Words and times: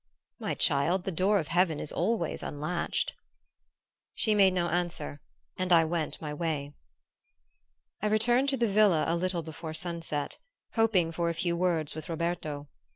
"My 0.39 0.55
child, 0.55 1.03
the 1.03 1.11
door 1.11 1.37
of 1.37 1.49
heaven 1.49 1.79
is 1.79 1.91
always 1.91 2.41
unlatched." 2.41 3.13
She 4.15 4.33
made 4.33 4.51
no 4.53 4.67
answer 4.67 5.21
and 5.59 5.71
I 5.71 5.85
went 5.85 6.19
my 6.19 6.33
way. 6.33 6.73
I 8.01 8.07
returned 8.07 8.49
to 8.49 8.57
the 8.57 8.67
villa 8.73 9.05
a 9.07 9.15
little 9.15 9.43
before 9.43 9.75
sunset, 9.75 10.39
hoping 10.73 11.11
for 11.11 11.29
a 11.29 11.35
few 11.35 11.55
words 11.55 11.93
with 11.93 12.09
Roberto. 12.09 12.67